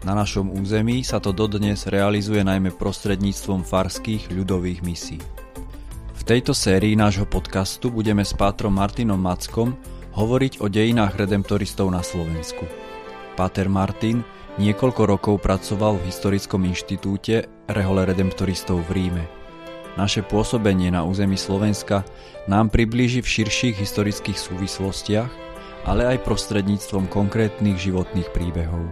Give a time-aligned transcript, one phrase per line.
[0.00, 5.20] Na našom území sa to dodnes realizuje najmä prostredníctvom farských ľudových misí.
[6.16, 9.76] V tejto sérii nášho podcastu budeme s pátrom Martinom Mackom
[10.16, 12.64] hovoriť o dejinách redemptoristov na Slovensku.
[13.36, 14.24] Páter Martin
[14.56, 19.24] niekoľko rokov pracoval v Historickom inštitúte Rehole redemptoristov v Ríme.
[20.00, 22.08] Naše pôsobenie na území Slovenska
[22.48, 25.32] nám priblíži v širších historických súvislostiach,
[25.84, 28.84] ale aj prostredníctvom konkrétnych životných príbehov.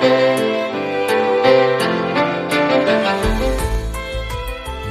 [0.00, 0.06] V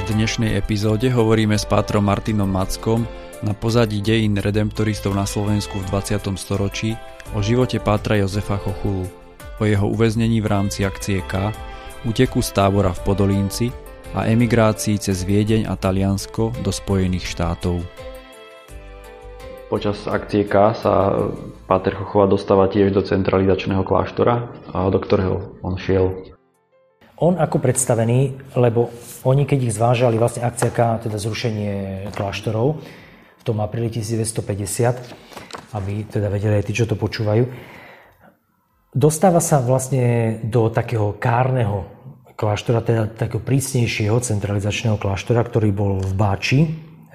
[0.06, 3.02] dnešnej epizóde hovoríme s pátrom Martinom Mackom
[3.42, 6.30] na pozadí dejín redemptoristov na Slovensku v 20.
[6.38, 6.94] storočí
[7.34, 9.10] o živote pátra Jozefa Chochulu,
[9.58, 11.50] o jeho uväznení v rámci akcie K,
[12.06, 13.74] uteku z tábora v Podolínci
[14.14, 17.82] a emigrácii cez Viedeň a Taliansko do Spojených štátov.
[19.70, 21.14] Počas akcie K sa
[21.70, 26.26] Páter Chochova dostáva tiež do centralizačného kláštora, do ktorého on šiel.
[27.22, 28.90] On ako predstavený, lebo
[29.22, 32.82] oni keď ich zvážali, vlastne akcia K, teda zrušenie kláštorov
[33.38, 37.46] v tom apríli 1950, aby teda vedeli aj tí, čo to počúvajú,
[38.90, 41.86] dostáva sa vlastne do takého kárneho
[42.34, 46.60] kláštora, teda takého prísnejšieho centralizačného kláštora, ktorý bol v Báči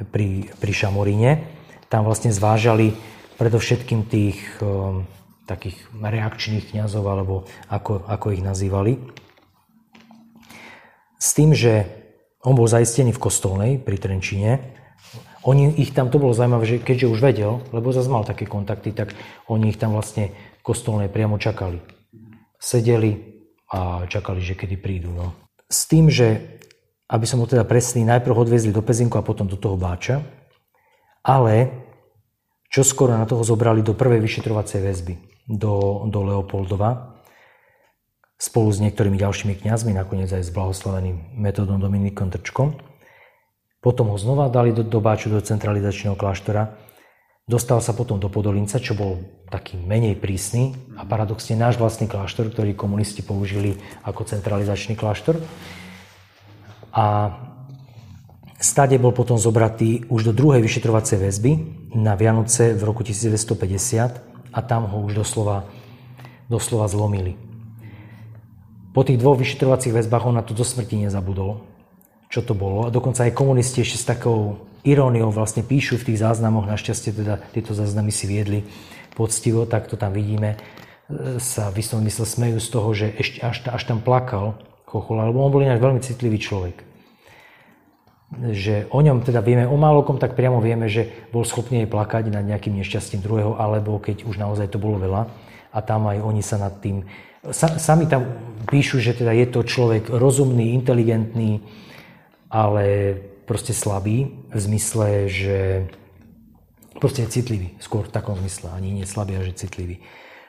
[0.08, 1.55] pri, pri Šamoríne
[1.90, 2.96] tam vlastne zvážali
[3.36, 5.06] predovšetkým tých um,
[5.46, 7.36] takých reakčných kňazov, alebo
[7.70, 8.98] ako, ako ich nazývali.
[11.22, 11.86] S tým, že
[12.42, 14.76] on bol zaistený v kostolnej pri Trenčine,
[15.46, 18.90] oni ich tam, to bolo zaujímavé, že keďže už vedel, lebo zase mal také kontakty,
[18.90, 19.14] tak
[19.46, 21.78] oni ich tam vlastne v kostolnej priamo čakali.
[22.58, 25.14] Sedeli a čakali, že kedy prídu.
[25.14, 25.38] No.
[25.70, 26.56] S tým, že
[27.06, 30.26] aby som ho teda presný, najprv odviezli do Pezinku a potom do toho Báča,
[31.26, 31.74] ale
[32.70, 35.14] čo skoro na toho zobrali do prvej vyšetrovacej väzby,
[35.50, 37.18] do, do Leopoldova,
[38.36, 42.78] spolu s niektorými ďalšími kňazmi, nakoniec aj s blahoslaveným metodom Dominikom Trčkom.
[43.80, 46.76] Potom ho znova dali do, do Báču, do centralizačného kláštora.
[47.46, 52.50] Dostal sa potom do Podolinca, čo bol taký menej prísny a paradoxne náš vlastný kláštor,
[52.50, 55.38] ktorý komunisti použili ako centralizačný kláštor.
[56.92, 57.06] A
[58.56, 61.52] Stade bol potom zobratý už do druhej vyšetrovacej väzby
[61.92, 65.68] na Vianoce v roku 1950 a tam ho už doslova,
[66.48, 67.36] doslova zlomili.
[68.96, 71.68] Po tých dvoch vyšetrovacích väzbách on na to do smrti nezabudol,
[72.32, 72.88] čo to bolo.
[72.88, 77.44] A dokonca aj komunisti ešte s takou iróniou vlastne píšu v tých záznamoch, našťastie teda
[77.52, 78.64] tieto záznamy si viedli
[79.20, 83.68] poctivo, tak to tam vidíme, e, sa v istom smejú z toho, že ešte až,
[83.68, 84.56] až tam plakal
[84.88, 86.95] Chochola, lebo on bol inak veľmi citlivý človek
[88.34, 92.24] že o ňom teda vieme, o málokom tak priamo vieme, že bol schopný aj plakať
[92.34, 95.30] nad nejakým nešťastím druhého, alebo keď už naozaj to bolo veľa.
[95.76, 97.06] A tam aj oni sa nad tým...
[97.54, 98.26] Sa, sami tam
[98.66, 101.62] píšu, že teda je to človek rozumný, inteligentný,
[102.50, 103.14] ale
[103.46, 105.58] proste slabý, v zmysle, že
[106.98, 110.02] proste je citlivý, skôr v takom zmysle, ani nie slabý, ale že citlivý.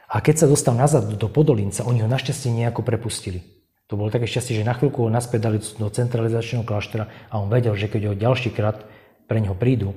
[0.06, 3.55] A keď sa dostal nazad do Podolinca, oni ho našťastie nejako prepustili.
[3.86, 7.46] To bolo také šťastie, že na chvíľku ho naspäť dali do centralizačného kláštora a on
[7.46, 8.82] vedel, že keď ho ďalší krát
[9.30, 9.94] pre neho prídu,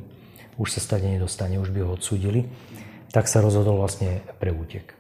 [0.62, 2.46] už sa stade nedostane, už by ho odsúdili,
[3.10, 4.94] tak sa rozhodol vlastne pre útek.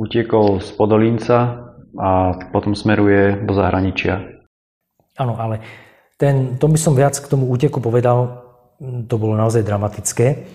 [0.00, 1.68] Utiekol z Podolínca
[2.00, 4.24] a potom smeruje do zahraničia.
[5.20, 5.60] Áno, ale
[6.16, 8.48] ten, to by som viac k tomu úteku povedal,
[8.80, 10.48] to bolo naozaj dramatické.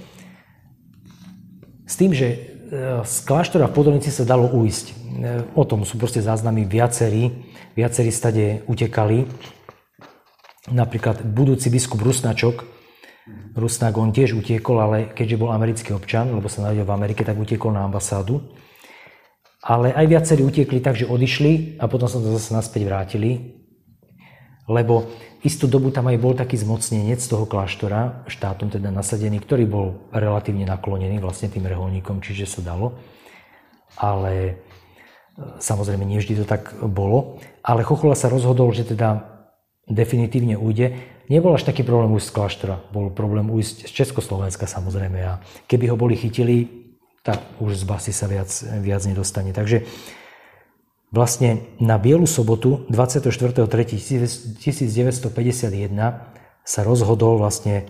[1.85, 2.56] S tým, že
[3.03, 4.85] z kláštora v Podolnici sa dalo uísť.
[4.91, 4.93] E,
[5.55, 7.31] o tom sú proste záznamy viacerí
[7.77, 9.29] viacerí stade utekali.
[10.73, 12.65] Napríklad budúci biskup Rusnačok,
[13.53, 17.37] Rusnak, on tiež utiekol, ale keďže bol americký občan, lebo sa narodil v Amerike, tak
[17.37, 18.41] utiekol na ambasádu.
[19.61, 23.56] Ale aj viacerí utiekli tak, že odišli a potom sa to zase naspäť vrátili,
[24.67, 25.07] lebo
[25.41, 30.67] istú dobu tam aj bol taký zmocnenec toho kláštora, štátom teda nasadený, ktorý bol relatívne
[30.67, 32.99] naklonený vlastne tým reholníkom, čiže sa dalo.
[33.97, 34.61] Ale
[35.37, 39.37] Samozrejme, nie vždy to tak bolo, ale Chochola sa rozhodol, že teda
[39.85, 40.97] definitívne ujde.
[41.29, 45.37] Nebol až taký problém ujsť z kláštora, bol problém ujsť z Československa samozrejme a
[45.69, 46.89] keby ho boli chytili,
[47.21, 48.49] tak už z basy sa viac,
[48.81, 49.53] viac nedostane.
[49.53, 49.85] Takže
[51.11, 54.67] vlastne na Bielu sobotu 24.3.1951
[56.67, 57.87] sa rozhodol vlastne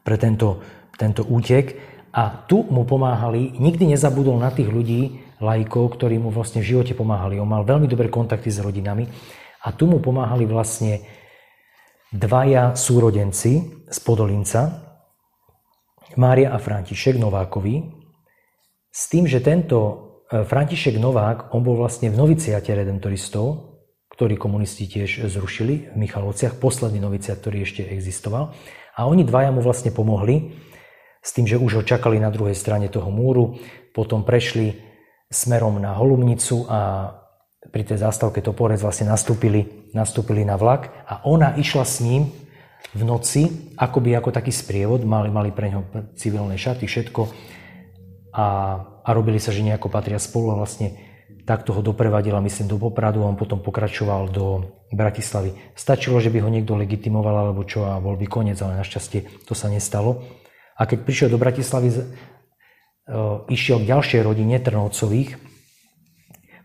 [0.00, 0.64] pre tento,
[0.96, 1.76] tento útek
[2.10, 6.92] a tu mu pomáhali, nikdy nezabudol na tých ľudí, lajkov, ktorí mu vlastne v živote
[6.92, 7.40] pomáhali.
[7.40, 9.08] On mal veľmi dobré kontakty s rodinami
[9.64, 11.00] a tu mu pomáhali vlastne
[12.12, 14.84] dvaja súrodenci z Podolinca,
[16.18, 17.86] Mária a František Novákovi,
[18.90, 23.74] s tým, že tento František Novák, on bol vlastne v noviciate redemptoristov,
[24.14, 28.54] ktorý komunisti tiež zrušili v Michalovciach, posledný noviciat, ktorý ešte existoval.
[28.94, 30.54] A oni dvaja mu vlastne pomohli
[31.18, 33.58] s tým, že už ho čakali na druhej strane toho múru,
[33.90, 34.78] potom prešli
[35.26, 37.10] smerom na Holumnicu a
[37.74, 42.30] pri tej zástavke Toporec vlastne nastúpili, nastúpili na vlak a ona išla s ním
[42.94, 47.20] v noci, akoby ako taký sprievod, mali, mali pre ňo civilné šaty, všetko
[48.30, 48.46] a,
[49.02, 50.94] a robili sa, že nejako patria spolu a vlastne
[51.44, 55.54] takto ho doprevadila, myslím, do Popradu a on potom pokračoval do Bratislavy.
[55.74, 59.54] Stačilo, že by ho niekto legitimoval alebo čo a bol by koniec, ale našťastie to
[59.58, 60.22] sa nestalo.
[60.78, 62.02] A keď prišiel do Bratislavy, e,
[63.50, 65.36] išiel k ďalšej rodine Trnovcových,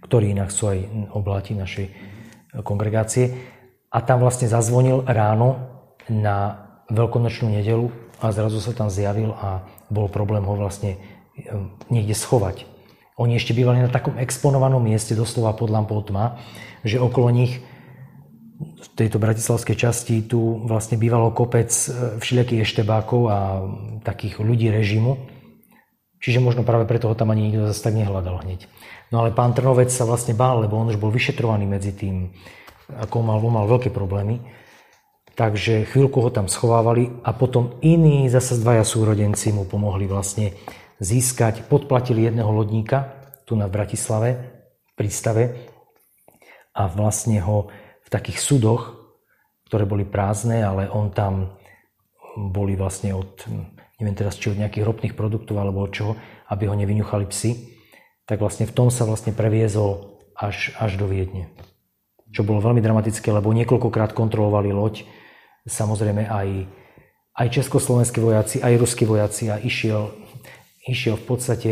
[0.05, 0.79] ktorí inak sú aj
[1.17, 1.87] obláti našej
[2.61, 3.33] kongregácie,
[3.89, 5.55] a tam vlastne zazvonil ráno
[6.11, 7.89] na veľkonočnú nedelu
[8.19, 10.99] a zrazu sa tam zjavil a bol problém ho vlastne
[11.91, 12.65] niekde schovať.
[13.15, 16.39] Oni ešte bývali na takom exponovanom mieste, doslova pod lampou tma,
[16.83, 17.63] že okolo nich
[18.59, 23.37] v tejto bratislavskej časti tu vlastne bývalo kopec e, všelijakých eštebákov a
[24.03, 25.19] takých ľudí režimu.
[26.23, 28.67] Čiže možno práve preto ho tam ani nikto zase tak nehľadal hneď.
[29.11, 32.31] No ale pán Trnovec sa vlastne bál, lebo on už bol vyšetrovaný medzi tým,
[32.89, 34.39] ako mal, mal veľké problémy.
[35.35, 40.55] Takže chvíľku ho tam schovávali a potom iní zase dvaja súrodenci mu pomohli vlastne
[41.05, 44.57] získať, podplatili jedného lodníka tu na Bratislave,
[44.89, 45.69] v prístave
[46.73, 47.69] a vlastne ho
[48.01, 48.97] v takých sudoch,
[49.69, 51.61] ktoré boli prázdne, ale on tam
[52.35, 53.45] boli vlastne od,
[54.01, 56.13] neviem teraz, či od nejakých ropných produktov alebo od čoho,
[56.51, 57.51] aby ho nevyňuchali psi,
[58.25, 61.53] tak vlastne v tom sa vlastne previezol až, až do Viedne.
[62.33, 65.07] Čo bolo veľmi dramatické, lebo niekoľkokrát kontrolovali loď,
[65.63, 66.47] samozrejme aj,
[67.39, 70.24] aj československí vojaci, aj ruskí vojaci a išiel,
[70.85, 71.71] išiel v podstate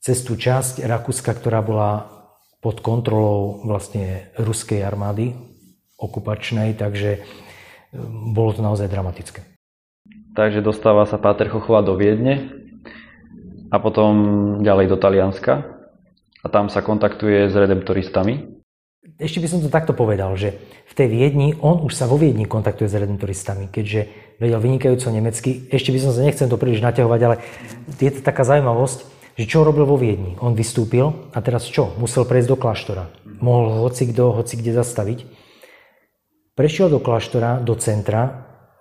[0.00, 2.08] cez tú časť Rakúska, ktorá bola
[2.60, 5.32] pod kontrolou vlastne ruskej armády
[5.96, 7.20] okupačnej, takže
[7.92, 9.44] um, bolo to naozaj dramatické.
[10.36, 12.52] Takže dostáva sa Páter Chochová do Viedne
[13.72, 14.12] a potom
[14.64, 15.80] ďalej do Talianska
[16.40, 18.60] a tam sa kontaktuje s redemptoristami.
[19.20, 20.56] Ešte by som to takto povedal, že
[20.88, 25.68] v tej Viedni, on už sa vo Viedni kontaktuje s redemptoristami, keďže vedel vynikajúco nemecky.
[25.68, 27.36] Ešte by som sa nechcem to príliš naťahovať, ale
[28.00, 29.04] je to taká zaujímavosť,
[29.36, 30.40] že čo robil vo Viedni.
[30.40, 31.92] On vystúpil a teraz čo?
[32.00, 33.04] Musel prejsť do kláštora.
[33.44, 35.18] Mohol hoci kto, hoci kde zastaviť.
[36.56, 38.22] Prešiel do kláštora, do centra,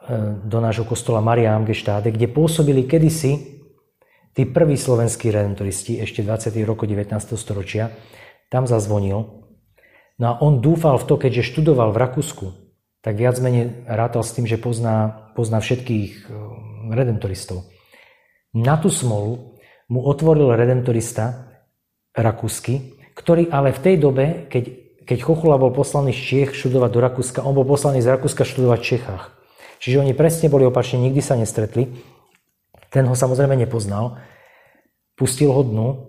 [0.08, 3.62] e, do nášho kostola Maria Amgestáde, kde pôsobili kedysi
[4.34, 6.64] tí prví slovenskí redemptoristi, ešte 20.
[6.64, 7.36] roku 19.
[7.36, 7.92] storočia.
[8.50, 9.40] Tam zazvonil
[10.20, 12.46] No a on dúfal v to, keďže študoval v Rakúsku,
[13.00, 16.34] tak viac menej rátal s tým, že pozná, pozná všetkých eh,
[16.92, 17.68] redemptoristov.
[18.56, 21.50] Na tú smolu mu otvoril redemptorista
[22.18, 24.64] rakúsky, ktorý ale v tej dobe, keď,
[25.06, 28.80] keď Chochula bol poslaný z Čiech študovať do Rakúska, on bol poslaný z Rakúska študovať
[28.80, 29.24] v Čechách.
[29.80, 31.88] Čiže oni presne boli opačne, nikdy sa nestretli.
[32.90, 34.18] Ten ho samozrejme nepoznal.
[35.14, 36.09] Pustil ho dnu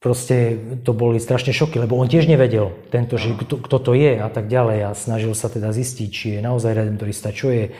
[0.00, 4.20] proste to boli strašne šoky, lebo on tiež nevedel, tento, že kto, kto to je
[4.20, 7.72] a tak ďalej a snažil sa teda zistiť, či je naozaj redemptorista, čo je.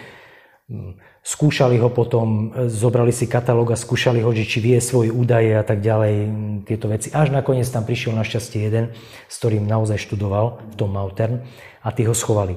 [0.67, 5.59] Mm, skúšali ho potom, zobrali si katalóg a skúšali ho, že či vie svoje údaje
[5.59, 7.13] a tak ďalej, mm, tieto veci.
[7.13, 8.95] Až nakoniec tam prišiel našťastie jeden,
[9.27, 11.45] s ktorým naozaj študoval tom Mautern
[11.83, 12.57] a tí ho schovali.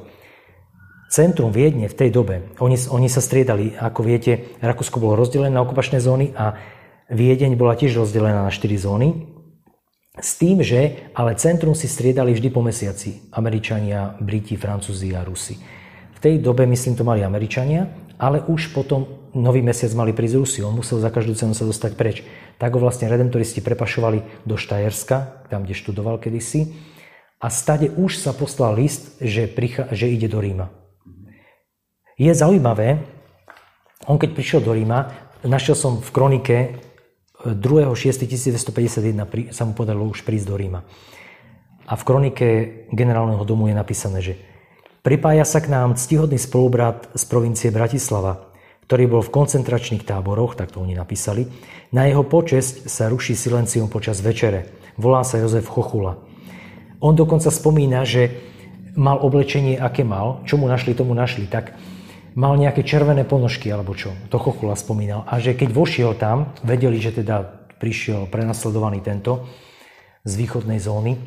[1.09, 5.65] Centrum Viedne v tej dobe, oni, oni sa striedali, ako viete, Rakúsko bolo rozdelené na
[5.65, 6.53] okupačné zóny a
[7.09, 9.38] Viedeň bola tiež rozdelená na 4 zóny
[10.19, 13.31] s tým, že ale centrum si striedali vždy po mesiaci.
[13.33, 15.55] Američania, Briti, Francúzi a Rusi.
[16.15, 17.87] V tej dobe, myslím, to mali Američania,
[18.19, 20.59] ale už potom nový mesiac mali prísť Rusi.
[20.65, 22.27] On musel za každú cenu sa dostať preč.
[22.59, 26.75] Tak ho vlastne redemptoristi prepašovali do Štajerska, tam, kde študoval kedysi.
[27.39, 30.67] A stade už sa poslal list, že, prichá, že ide do Ríma.
[32.19, 32.99] Je zaujímavé,
[34.03, 36.57] on keď prišiel do Ríma, našiel som v kronike
[37.45, 40.83] 2.6.1951 sa mu podarilo už prísť do Ríma.
[41.89, 42.47] A v kronike
[42.91, 44.35] generálneho domu je napísané, že
[45.01, 48.51] pripája sa k nám ctihodný spolubrat z provincie Bratislava,
[48.85, 51.47] ktorý bol v koncentračných táboroch, tak to oni napísali.
[51.95, 54.65] Na jeho počesť sa ruší silencium počas večere.
[54.99, 56.19] Volá sa Jozef Chochula.
[56.99, 58.35] On dokonca spomína, že
[58.99, 61.79] mal oblečenie, aké mal, čo mu našli, tomu našli, tak
[62.39, 64.15] mal nejaké červené ponožky alebo čo.
[64.31, 65.27] To Chochula spomínal.
[65.27, 67.43] A že keď vošiel tam, vedeli, že teda
[67.75, 69.43] prišiel prenasledovaný tento
[70.23, 71.19] z východnej zóny,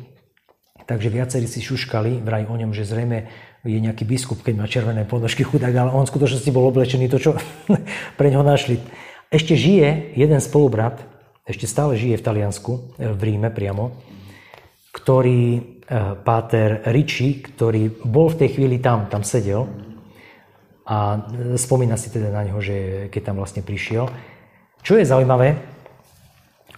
[0.89, 3.29] takže viacerí si šuškali vraj o ňom, že zrejme
[3.63, 7.17] je nejaký biskup, keď má červené ponožky chudák, ale on v skutočnosti bol oblečený to,
[7.21, 7.31] čo
[8.19, 8.81] pre ňoho našli.
[9.31, 10.99] Ešte žije jeden spolubrat,
[11.47, 13.95] ešte stále žije v Taliansku, e, v Ríme priamo,
[14.91, 15.61] ktorý, e,
[16.27, 19.92] páter Ricci, ktorý bol v tej chvíli tam, tam sedel
[20.83, 24.11] a e, spomína si teda na ňo, že keď tam vlastne prišiel.
[24.83, 25.55] Čo je zaujímavé,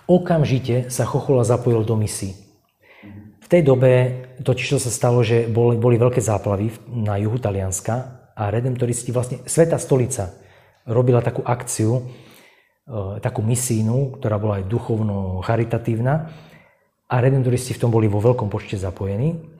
[0.05, 2.37] okamžite sa Chochola zapojil do misií.
[3.41, 8.25] V tej dobe totiž to sa stalo, že boli, boli veľké záplavy na juhu Talianska
[8.33, 10.33] a redemptoristi vlastne, Sveta stolica
[10.85, 16.29] robila takú akciu, e, takú misínu, ktorá bola aj duchovno charitatívna
[17.05, 19.55] a redemptoristi v tom boli vo veľkom počte zapojení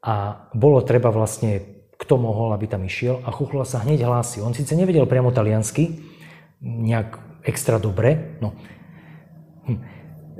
[0.00, 4.40] a bolo treba vlastne, kto mohol, aby tam išiel a Chuchla sa hneď hlási.
[4.40, 6.00] On síce nevedel priamo taliansky,
[6.64, 8.56] nejak extra dobre, no,
[9.68, 9.78] hm,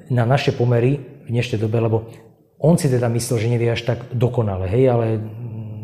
[0.09, 2.09] na naše pomery v dnešnej dobe, lebo
[2.61, 5.07] on si teda myslel, že nevie až tak dokonale, hej, ale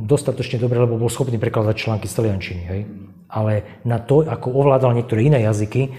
[0.04, 2.83] dostatočne dobre, lebo bol schopný prekladať články z taliančiny, hej.
[3.26, 5.92] Ale na to, ako ovládal niektoré iné jazyky,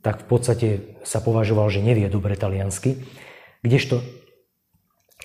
[0.00, 0.68] tak v podstate
[1.02, 3.02] sa považoval, že nevie dobre taliansky.
[3.66, 3.98] Kdežto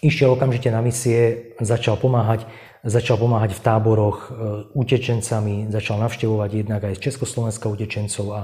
[0.04, 2.46] išiel okamžite na misie, začal pomáhať,
[2.84, 4.30] začal pomáhať v táboroch e,
[4.76, 8.44] utečencami, začal navštevovať jednak aj z Československa utečencov a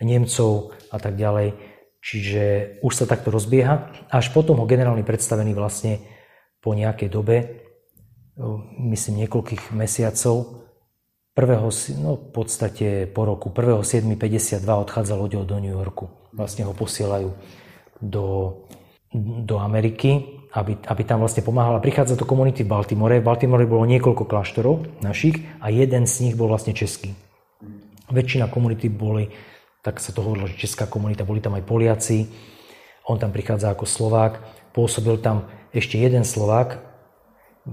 [0.00, 1.56] Nemcov a tak ďalej.
[2.00, 2.42] Čiže
[2.80, 3.92] už sa takto rozbieha.
[4.08, 6.00] Až potom ho generálny predstavený vlastne
[6.64, 7.66] po nejakej dobe,
[8.92, 10.66] myslím niekoľkých mesiacov,
[11.32, 11.68] prvého,
[12.00, 16.08] no v podstate po roku, 1.7.52 odchádzal loďou do New Yorku.
[16.32, 17.32] Vlastne ho posielajú
[18.00, 18.24] do,
[19.44, 21.84] do Ameriky, aby, aby tam vlastne pomáhala.
[21.84, 23.20] Prichádza do komunity v Baltimore.
[23.20, 27.12] V Baltimore bolo niekoľko kláštorov našich a jeden z nich bol vlastne český.
[28.08, 29.28] Väčšina komunity boli
[29.86, 32.26] tak sa to hovorilo, že česká komunita, boli tam aj Poliaci,
[33.06, 34.42] on tam prichádza ako Slovák,
[34.74, 36.82] pôsobil tam ešte jeden Slovák,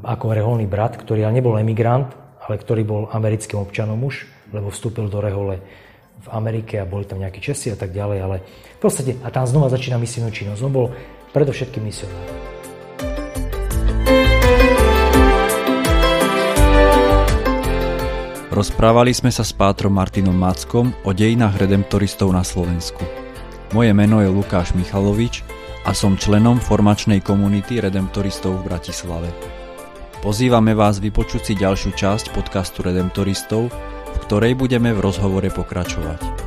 [0.05, 5.09] ako reholný brat, ktorý ale nebol emigrant, ale ktorý bol americkým občanom už, lebo vstúpil
[5.09, 5.57] do rehole
[6.21, 8.45] v Amerike a boli tam nejakí Česi a tak ďalej, ale
[8.77, 10.61] v podstate, a tam znova začína misijnú činnosť.
[10.61, 10.93] On bol
[11.33, 12.52] predovšetkým misionár.
[18.53, 23.01] Rozprávali sme sa s pátrom Martinom Mackom o dejinách redemptoristov na Slovensku.
[23.73, 25.41] Moje meno je Lukáš Michalovič
[25.89, 29.33] a som členom formačnej komunity redemptoristov v Bratislave.
[30.21, 33.73] Pozývame vás vypočuť si ďalšiu časť podcastu Redemptoristov,
[34.13, 36.42] v ktorej budeme v rozhovore pokračovať.